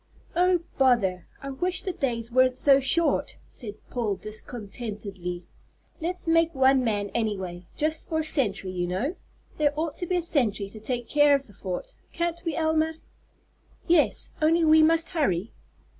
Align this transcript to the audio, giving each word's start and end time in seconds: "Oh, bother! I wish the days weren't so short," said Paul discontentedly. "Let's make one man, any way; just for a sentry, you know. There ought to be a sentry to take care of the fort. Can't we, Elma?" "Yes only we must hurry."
"Oh, 0.35 0.61
bother! 0.79 1.27
I 1.43 1.51
wish 1.51 1.83
the 1.83 1.93
days 1.93 2.31
weren't 2.31 2.57
so 2.57 2.79
short," 2.79 3.35
said 3.47 3.75
Paul 3.91 4.15
discontentedly. 4.15 5.43
"Let's 6.01 6.27
make 6.27 6.55
one 6.55 6.83
man, 6.83 7.11
any 7.13 7.37
way; 7.37 7.67
just 7.77 8.09
for 8.09 8.21
a 8.21 8.23
sentry, 8.23 8.71
you 8.71 8.87
know. 8.87 9.15
There 9.59 9.73
ought 9.79 9.93
to 9.97 10.07
be 10.07 10.15
a 10.17 10.23
sentry 10.23 10.69
to 10.69 10.79
take 10.79 11.07
care 11.07 11.35
of 11.35 11.45
the 11.45 11.53
fort. 11.53 11.93
Can't 12.13 12.43
we, 12.43 12.55
Elma?" 12.55 12.95
"Yes 13.85 14.31
only 14.41 14.65
we 14.65 14.81
must 14.81 15.09
hurry." 15.09 15.51